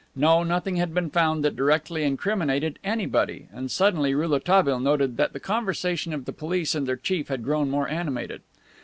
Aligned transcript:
No, 0.15 0.41
nothing 0.41 0.77
had 0.77 0.95
been 0.95 1.11
found 1.11 1.45
that 1.45 1.55
directly 1.55 2.01
incriminated 2.01 2.79
anybody; 2.83 3.47
and 3.53 3.69
suddenly 3.69 4.15
Rouletabille 4.15 4.79
noted 4.79 5.15
that 5.17 5.31
the 5.31 5.39
conversation 5.39 6.11
of 6.11 6.25
the 6.25 6.33
police 6.33 6.73
and 6.73 6.87
their 6.87 6.97
chief 6.97 7.27
had 7.27 7.43
grown 7.43 7.69
more 7.69 7.87
animated. 7.87 8.41